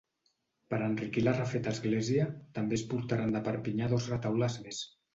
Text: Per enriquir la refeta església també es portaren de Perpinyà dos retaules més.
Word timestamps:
Per 0.73 0.79
enriquir 0.85 1.23
la 1.25 1.35
refeta 1.35 1.71
església 1.77 2.27
també 2.59 2.79
es 2.81 2.87
portaren 2.95 3.39
de 3.39 3.47
Perpinyà 3.53 3.95
dos 3.97 4.13
retaules 4.17 4.63
més. 4.69 4.87